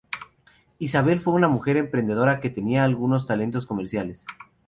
Isabel 0.79 1.19
fue 1.19 1.33
una 1.35 1.47
mujer 1.47 1.77
emprendedora 1.77 2.39
que 2.39 2.49
tenía 2.49 2.83
algunos 2.83 3.27
talentos 3.27 3.67
comerciales. 3.67 4.25